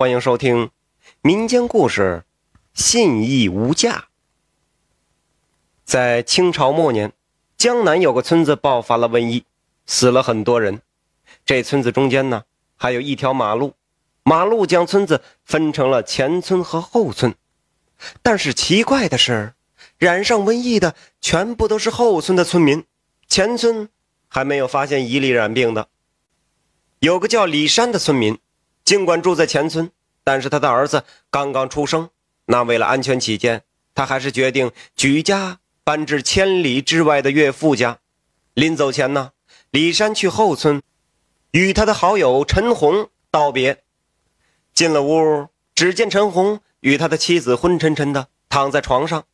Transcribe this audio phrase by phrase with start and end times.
[0.00, 0.70] 欢迎收听
[1.20, 2.24] 民间故事
[2.80, 3.92] 《信义无价》。
[5.84, 7.12] 在清朝末年，
[7.58, 9.44] 江南有个村子爆发了瘟疫，
[9.84, 10.80] 死了很多人。
[11.44, 12.44] 这村子中间呢，
[12.76, 13.74] 还有一条马路，
[14.22, 17.34] 马路将村子分成了前村和后村。
[18.22, 19.52] 但是奇怪的是，
[19.98, 22.86] 染上瘟疫的全部都是后村的村民，
[23.28, 23.90] 前村
[24.28, 25.88] 还没有发现一例染病的。
[27.00, 28.38] 有个叫李山的村民，
[28.90, 29.92] 尽管住在前村，
[30.24, 32.10] 但是他的儿子刚刚出生，
[32.46, 33.62] 那为了安全起见，
[33.94, 38.00] 他还是决定举家搬至千里之外的岳父家。
[38.52, 39.30] 临走前呢，
[39.70, 40.82] 李山去后村，
[41.52, 43.84] 与他的好友陈红道别。
[44.74, 49.24] 进了屋，只见陈红与他的妻子昏沉沉的躺在床上。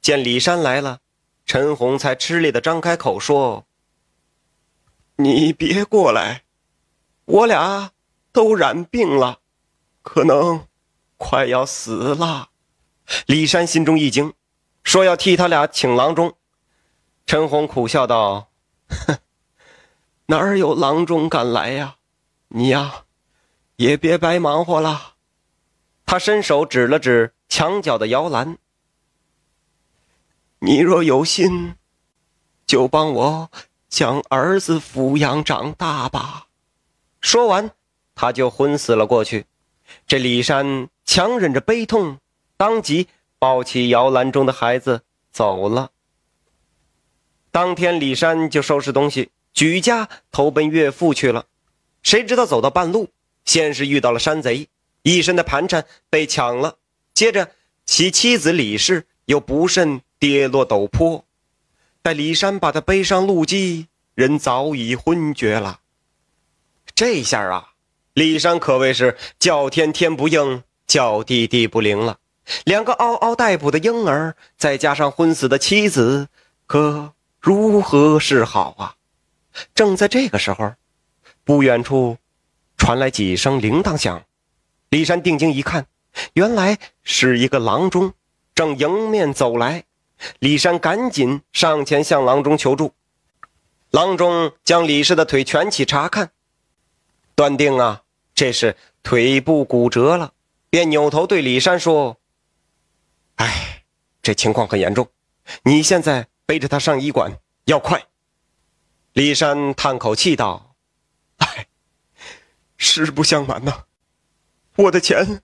[0.00, 1.00] 见李山来了，
[1.44, 3.66] 陈红才吃力的张开口说
[5.18, 6.44] ：“你别过来，
[7.24, 7.90] 我俩
[8.32, 9.40] 都染病了，
[10.02, 10.66] 可能
[11.16, 12.50] 快要死了。”
[13.26, 14.34] 李山心中一惊，
[14.84, 16.34] 说要替他俩请郎中。
[17.26, 18.50] 陈红苦笑道
[18.88, 19.18] ：“哼，
[20.26, 21.96] 哪儿有郎中敢来呀？
[22.48, 23.04] 你呀，
[23.76, 25.14] 也别白忙活了。”
[26.06, 28.58] 他伸手指了指墙角的摇篮。
[30.58, 31.76] 你若有心，
[32.66, 33.50] 就帮我
[33.88, 36.48] 将儿子抚养长大吧。
[37.20, 37.70] 说完，
[38.20, 39.46] 他就昏死了过去。
[40.06, 42.18] 这李山强忍着悲痛，
[42.58, 45.00] 当即抱起摇篮中的孩子
[45.32, 45.92] 走了。
[47.50, 51.46] 当天，李山就收拾东西，举家投奔岳父去了。
[52.02, 53.08] 谁知道走到半路，
[53.46, 54.68] 先是遇到了山贼，
[55.00, 56.76] 一身的盘缠被抢了，
[57.14, 57.52] 接着
[57.86, 60.02] 其妻子李氏又不慎。
[60.20, 61.24] 跌落陡坡，
[62.02, 65.80] 待李山把他背上路基，人早已昏厥了。
[66.94, 67.69] 这下啊，
[68.20, 72.18] 李山可谓是叫天天不应，叫地地不灵了。
[72.64, 76.28] 两个嗷嗷待哺的婴儿，再加上昏死的妻子，
[76.66, 78.94] 可如何是好啊？
[79.74, 80.74] 正在这个时候，
[81.44, 82.18] 不远处
[82.76, 84.22] 传来几声铃铛响。
[84.90, 85.86] 李山定睛一看，
[86.34, 88.12] 原来是一个郎中
[88.54, 89.84] 正迎面走来。
[90.40, 92.92] 李山赶紧上前向郎中求助，
[93.92, 96.32] 郎中将李氏的腿蜷起查看，
[97.34, 98.02] 断定啊
[98.40, 100.32] 这是腿部骨折了，
[100.70, 102.16] 便扭头对李山说
[103.36, 103.84] ：“哎，
[104.22, 105.06] 这情况很严重，
[105.64, 108.02] 你现在背着他上医馆要快。”
[109.12, 110.74] 李山叹口气道
[111.36, 111.66] ：“哎，
[112.78, 113.84] 实不相瞒呐，
[114.76, 115.42] 我的钱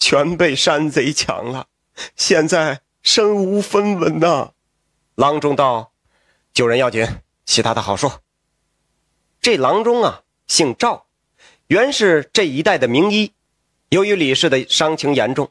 [0.00, 1.68] 全被山贼抢了，
[2.16, 4.52] 现在……”身无分文呐！
[5.14, 5.92] 郎中道
[6.52, 7.04] ：“救人要紧，
[7.44, 8.20] 其他的好说。”
[9.40, 11.06] 这郎中啊，姓赵，
[11.72, 13.32] 原是这一带的名医。
[13.88, 15.50] 由于李氏的伤情严重，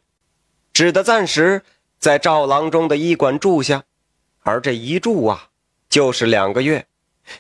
[0.72, 1.64] 只得暂时
[1.98, 3.86] 在赵郎中的医馆住下。
[4.42, 5.48] 而这一住啊，
[5.90, 6.86] 就是两个月。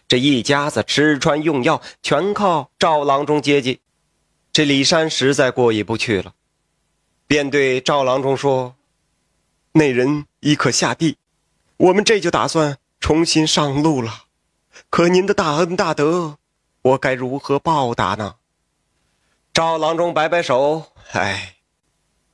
[0.08, 3.82] 这一家子吃穿用药全靠赵郎中接济。
[4.52, 6.34] 这李山实在过意不去了，
[7.28, 8.74] 便对赵郎中说。
[9.74, 11.18] 那人已可下地，
[11.78, 14.24] 我们这就打算重新上路了。
[14.90, 16.40] 可您的大恩大德，
[16.82, 18.38] 我该如何报答呢？
[19.54, 21.56] 赵郎中摆摆手，哎，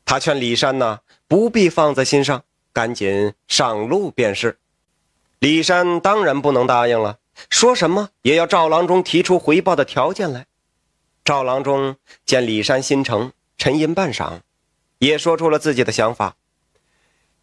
[0.05, 4.59] 他劝李山呢，不必放在心上，赶紧上路便是。
[5.39, 7.17] 李山当然不能答应了，
[7.49, 10.45] 说什么也要赵郎中提出回报的条件来。
[11.25, 14.41] 赵郎中见李山心诚，沉吟半晌，
[14.99, 16.35] 也说出了自己的想法。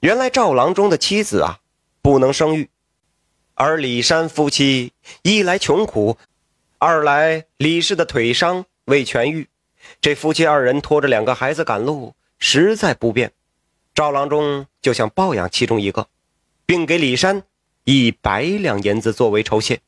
[0.01, 1.59] 原来赵郎中的妻子啊，
[2.01, 2.71] 不能生育，
[3.55, 4.93] 而李山夫妻
[5.23, 6.17] 一来穷苦，
[6.79, 9.49] 二来李氏的腿伤未痊愈，
[10.01, 13.33] 这夫妻二人拖着两个孩子赶路，实在不便。
[13.95, 16.09] 赵郎中就想抱养其中一个，
[16.67, 17.45] 并给李山
[17.85, 19.81] 一百两银子作为酬谢。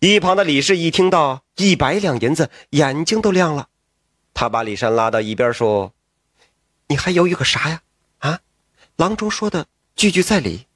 [0.00, 3.68] 一旁的李氏一听到一百两银子，眼睛都亮了，
[4.34, 5.92] 他把李山拉到一边说
[6.88, 7.82] ：“你还犹豫个啥呀？”
[8.20, 8.40] 啊
[8.96, 9.66] 郎中说的
[9.96, 10.66] 句句在理，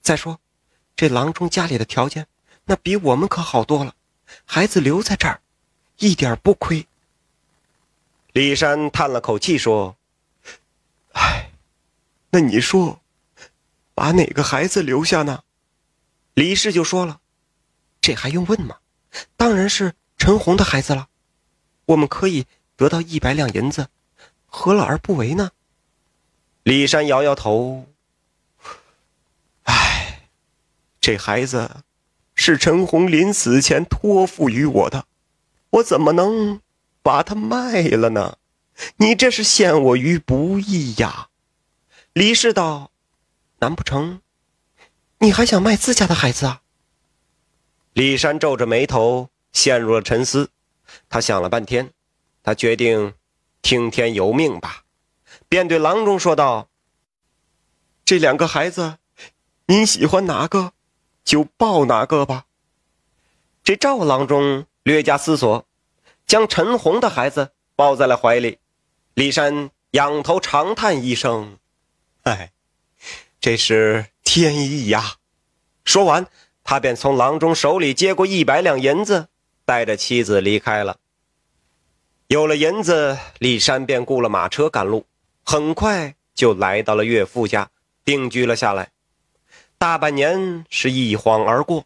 [0.00, 0.40] 再说，
[0.94, 2.26] 这郎中家里的条件
[2.64, 3.94] 那比我们可好多了，
[4.44, 5.40] 孩子留在这儿，
[5.98, 6.86] 一点不亏。
[8.36, 9.96] 李山叹了口气说
[11.16, 11.52] ：“哎，
[12.28, 13.00] 那你说，
[13.94, 15.42] 把哪个孩子留下呢？”
[16.36, 17.22] 李氏就说了
[17.98, 18.76] ：“这还用问吗？
[19.38, 21.08] 当然是陈红的孩子了，
[21.86, 22.44] 我们可以
[22.76, 23.88] 得到一百两银子，
[24.44, 25.52] 何乐而不为呢？”
[26.62, 27.86] 李山摇摇头，
[29.62, 30.28] 唉，
[31.00, 31.76] 这孩子
[32.34, 35.06] 是陈红临死前托付于我的，
[35.70, 36.60] 我怎么能
[37.06, 38.36] 把他卖了呢？
[38.96, 41.28] 你这是陷我于不义呀！”
[42.12, 42.90] 李氏道
[43.62, 44.20] ：“难不成
[45.18, 46.62] 你还想卖自家的孩子啊？”
[47.94, 50.50] 李山皱着眉头，陷入了沉思。
[51.08, 51.92] 他想了半天，
[52.42, 53.14] 他决定
[53.62, 54.82] 听天由命吧，
[55.48, 56.68] 便对郎中说道
[58.04, 58.98] ：“这两个孩子，
[59.66, 60.72] 您喜欢哪个，
[61.24, 62.46] 就抱哪个吧。”
[63.62, 65.64] 这赵郎中略加思索，
[66.26, 68.58] 将陈红的孩子抱在了怀里。
[69.14, 71.58] 李山仰头长叹一声
[72.24, 72.52] ：“哎，
[73.40, 75.14] 这是天意呀！”
[75.84, 76.26] 说完。
[76.68, 79.28] 他便从郎中手里接过一百两银子，
[79.64, 80.96] 带着妻子离开了。
[82.26, 85.06] 有了银子，李山便雇了马车赶路，
[85.44, 87.70] 很快就来到了岳父家，
[88.04, 88.90] 定居了下来。
[89.78, 91.84] 大半年是一晃而过。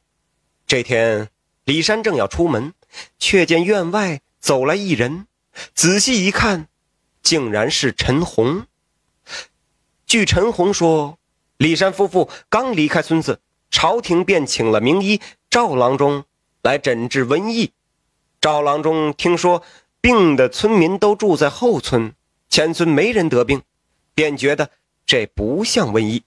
[0.66, 1.28] 这天，
[1.64, 2.72] 李山正要出门，
[3.19, 5.26] 却见院外走来一人，
[5.75, 6.69] 仔细一看，
[7.22, 8.66] 竟然是陈红。
[10.06, 11.19] 据陈红说，
[11.58, 13.40] 李山夫妇刚离开村子。
[13.72, 16.25] 朝廷便请了名医赵郎中
[16.60, 17.70] 来诊治瘟疫。
[18.40, 19.62] 赵郎中听说
[20.00, 22.12] 病的村民都住在后村，
[22.48, 23.62] 前村没人得病，
[24.12, 24.70] 便觉得
[25.06, 26.25] 这不像瘟疫。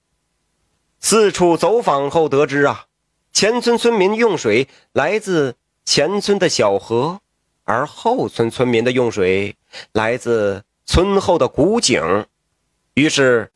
[1.01, 2.85] 四处走访后得知啊，
[3.33, 7.19] 前村村民用水来自前村的小河，
[7.63, 9.55] 而后村村民的用水
[9.91, 12.25] 来自村后的古井。
[12.93, 13.51] 于是，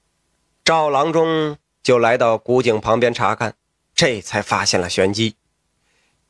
[0.64, 3.56] 赵郎中就来到古井旁边查看。
[3.94, 5.36] 这才发现了玄机。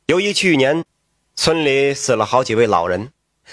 [0.05, 0.85] 由于去年
[1.35, 3.11] 村里死了好几位老人，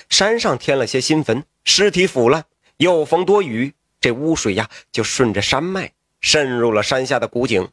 [0.08, 2.44] 山上添了些新坟，尸体腐烂，
[2.76, 7.68] 又逢多雨，这污水呀就顺着山脉渗入了山下的古井。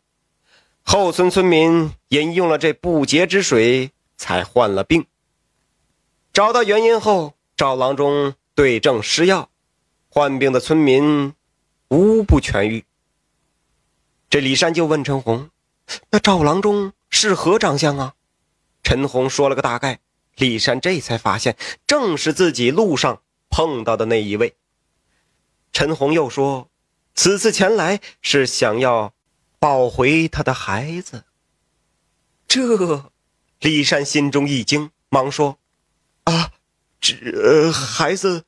[0.82, 5.06] 后村村民饮用了这不洁之水，才患了病。
[6.34, 9.50] 找到原因后，赵郎中对症施药，
[10.10, 11.34] 患病的村民
[11.90, 12.86] 无不痊愈。
[14.30, 15.50] 这李山就问陈红。
[16.10, 18.14] 那赵郎中是何长相啊？
[18.82, 20.00] 陈红说了个大概，
[20.38, 24.56] 李山这才发现，正是自己路上碰到的那一位。
[25.74, 26.70] 陈红又说，
[27.14, 29.14] 此次前来是想要
[29.60, 31.26] 抱回他的孩子。
[32.48, 33.12] 这，
[33.60, 35.60] 李山心中一惊，忙说
[36.24, 36.52] ：“啊，
[37.00, 38.44] 这孩子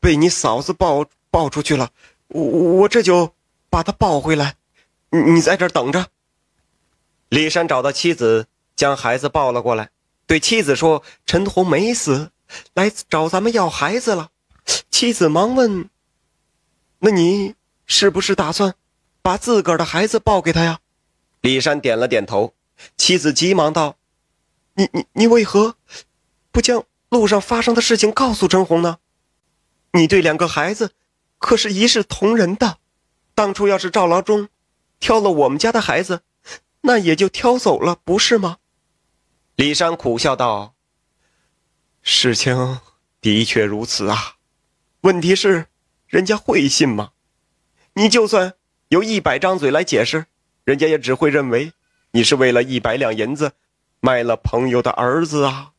[0.00, 1.90] 被你嫂子抱抱出去了，
[2.28, 3.34] 我我这就
[3.68, 4.54] 把他抱回来，
[5.10, 6.08] 你在这等着。”
[7.28, 8.46] 李山找到妻子，
[8.76, 9.90] 将孩子抱了过来，
[10.26, 12.30] 对妻子说：“陈红没死，
[12.74, 14.30] 来找咱们要孩子了。”
[14.90, 15.90] 妻子忙问
[17.00, 17.54] ：“那你
[17.86, 18.74] 是不是打算
[19.22, 20.78] 把自个儿的孩子抱给他呀？”
[21.42, 22.54] 李山点了点头。
[22.96, 23.96] 妻子急忙道
[24.74, 25.76] ：“你你你为何
[26.52, 28.98] 不将路上发生的事情告诉陈红呢？
[29.92, 30.92] 你对两个孩子
[31.38, 32.78] 可是一视同仁的。
[33.34, 34.48] 当初要是赵郎中
[34.98, 36.22] 挑了我们家的孩子。”
[36.82, 38.58] 那也就挑走了，不是吗？
[39.56, 40.76] 李山苦笑道
[42.00, 42.78] ：“事情
[43.20, 44.36] 的确如此啊，
[45.00, 45.66] 问题是，
[46.06, 47.10] 人家会信吗？
[47.94, 48.54] 你就算
[48.90, 50.26] 有一百张嘴来解释，
[50.62, 51.72] 人家也只会认为
[52.12, 53.54] 你是为了一百两银子，
[53.98, 55.72] 卖了朋友的儿子啊。”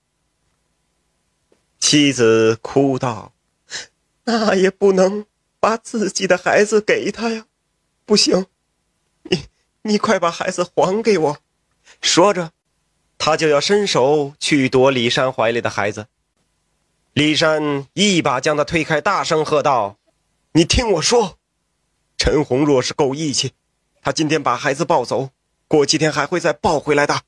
[1.79, 3.33] 妻子哭道
[4.25, 5.25] ：“那也不能
[5.59, 7.45] 把自己的孩子给他呀，
[8.05, 8.45] 不行，
[9.23, 9.45] 你。”
[9.83, 11.37] 你快把孩子还给我！
[12.01, 12.51] 说着，
[13.17, 16.07] 他就要伸手去夺李山怀里的孩子。
[17.13, 19.97] 李山一把将他推开，大声喝道
[20.51, 21.37] ：“你听我说，
[22.17, 23.53] 陈红若是够义气，
[24.01, 25.29] 他今天把孩子抱走，
[25.69, 27.21] 过几天还会再抱回来的。”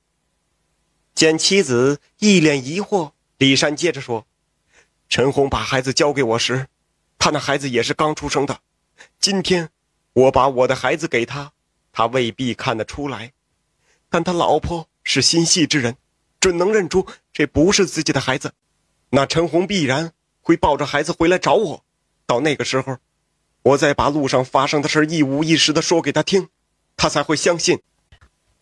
[1.16, 4.28] 见妻子一脸疑惑，李山接着说
[5.10, 6.68] ：“陈红把孩子交给我时，
[7.18, 8.60] 他那孩子也是刚出生的。
[9.20, 9.70] 今天
[10.14, 11.52] 我把我的孩子给他。”
[11.92, 13.34] 他未必看得出来，
[14.10, 15.98] 但他老婆是心细之人，
[16.40, 18.54] 准能认出这不是自己的孩子。
[19.10, 21.84] 那陈红必然会抱着孩子回来找我，
[22.28, 23.00] 到那个时候，
[23.64, 26.48] 我再把路上发生的事一五一十的说给他听，
[26.96, 27.82] 他才会相信。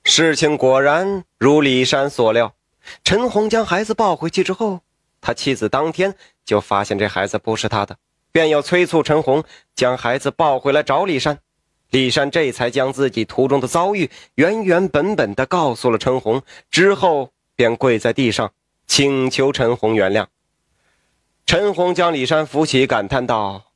[0.05, 2.55] 事情果然如李山所料，
[3.03, 4.81] 陈红将孩子抱回去之后，
[5.19, 6.15] 他妻子当天
[6.47, 7.97] 就发现这孩子不是他的，
[8.31, 9.43] 便要催促陈红
[9.75, 11.37] 将孩子抱回来找李山。
[11.91, 18.51] 李山这才将自己途中的遭遇原原本本的告诉了陈红，之后便跪在地上
[18.87, 20.25] 请求陈红原谅。
[21.45, 23.71] 陈红将李山扶起，感叹道：“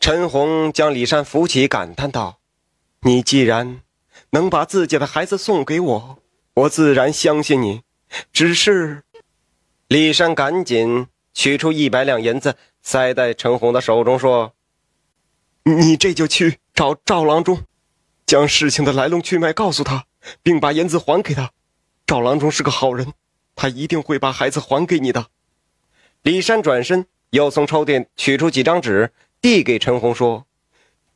[0.00, 2.40] 陈红将李山扶起，感叹道
[3.00, 3.80] ：‘你既然
[4.30, 6.18] 能把自己的孩子送给我，
[6.54, 7.82] 我自然相信你。’
[8.32, 9.02] 只是……”
[9.88, 14.54] 李山赶紧取出一百两银子，塞在陈红的手中，说
[15.64, 17.64] ：“你这就去找赵郎中，
[18.24, 20.06] 将事情的来龙去脉告诉他，
[20.42, 21.50] 并把银子还给他。
[22.06, 23.12] 赵郎中是个好人，
[23.56, 25.26] 他一定会把孩子还给你的。”
[26.22, 30.46] 李山转身，又从抽屉取出几张纸，递给陈红，说：“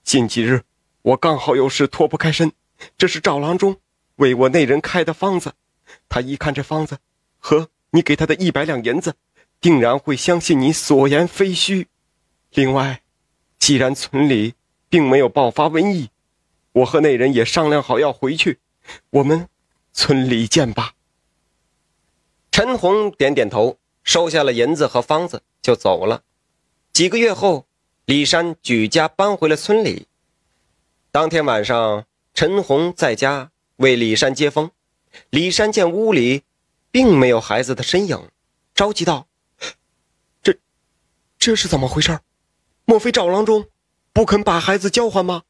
[0.03, 0.65] 近几日
[1.03, 2.53] 我刚好有事脱不开身，
[2.99, 3.77] 这是赵郎中
[4.17, 5.53] 为我那人开的方子。
[6.09, 6.99] 他一看这方子，
[7.39, 9.15] 和你给他的一百两银子。”
[9.61, 11.89] 定然会相信你所言非虚。
[12.53, 13.03] 另外，
[13.59, 14.55] 既然村里
[14.89, 16.11] 并没有爆发瘟疫，
[16.73, 18.59] 我和那人也商量好要回去，
[19.11, 19.49] 我们
[19.93, 20.95] 村里见吧。
[22.51, 26.23] 陈红点点头，收下了银子和方子，就走了。
[26.93, 27.67] 几个月后，
[28.07, 30.09] 李山举家搬回了村里。
[31.13, 34.71] 当天晚上，陈红在家为李山接风。
[35.31, 36.43] 李山见屋里
[36.91, 38.29] 并没有孩子的身影，
[38.75, 39.28] 着急道。
[41.39, 42.19] 这是怎么回事？
[42.85, 43.69] 莫非赵郎中
[44.13, 45.45] 不肯把孩子交还吗？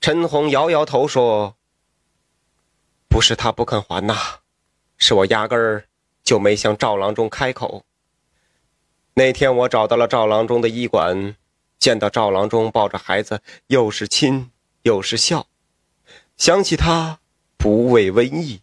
[0.00, 1.56] 陈红摇摇头说
[3.10, 4.14] ：“不是他不肯还呐，
[4.96, 5.86] 是我压根儿
[6.22, 7.84] 就没向赵郎中开口。
[9.14, 11.34] 那天我找到了赵郎中的医馆，
[11.78, 14.50] 见到赵郎中抱着孩子，又是亲
[14.82, 15.48] 又是笑，
[16.36, 17.18] 想起他
[17.56, 18.60] 不畏瘟疫，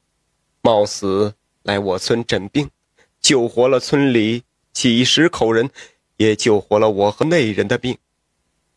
[0.61, 2.71] 冒死来我村诊病，
[3.19, 5.69] 救活了村里几十口人。”
[6.17, 7.97] 也救活了我和那人的病，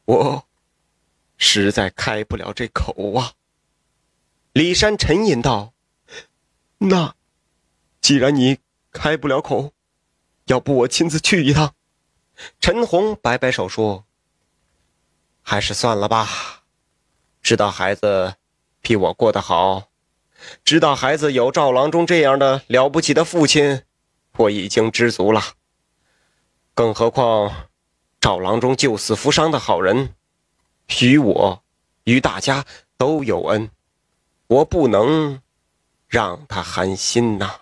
[0.05, 0.47] 我
[1.37, 3.33] 实在开不了这口啊。
[4.53, 5.73] 李山沉吟道
[6.79, 7.15] ：“那
[8.01, 8.59] 既然你
[8.93, 9.73] 开不了口，
[10.47, 11.75] 要不我亲自去一趟？”
[12.61, 14.05] 陈红摆摆手说
[15.43, 16.65] ：“还是算了吧。
[17.43, 18.35] 知道孩子
[18.81, 19.91] 比我过得好，
[20.65, 23.83] 知道孩子有赵郎中这样的了不起的父亲，
[24.37, 25.55] 我已经知足了。”
[26.81, 27.69] 更何况，
[28.23, 30.15] 赵郎中救死扶伤的好人，
[31.03, 31.63] 与我，
[32.05, 32.65] 与大家
[32.97, 33.71] 都有恩，
[34.47, 35.43] 我不能
[36.09, 37.55] 让他寒心呐。